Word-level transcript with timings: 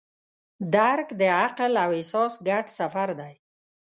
درک 0.75 1.07
د 1.19 1.21
عقل 1.41 1.73
او 1.83 1.89
احساس 1.97 2.33
ګډ 2.47 2.65
سفر 2.79 3.09
دی. 3.19 3.33